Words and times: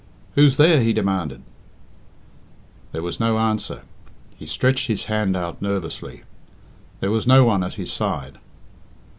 "Who's 0.33 0.57
there?" 0.57 0.81
he 0.81 0.93
demanded. 0.93 1.43
There 2.91 3.03
was 3.03 3.19
no 3.19 3.37
answer. 3.37 3.83
He 4.35 4.47
stretched 4.47 4.87
his 4.87 5.03
hand 5.05 5.37
out 5.37 5.61
nervously. 5.61 6.23
There 7.01 7.11
was 7.11 7.27
no 7.27 7.45
one 7.45 7.63
at 7.63 7.75
his 7.75 7.93
side. 7.93 8.39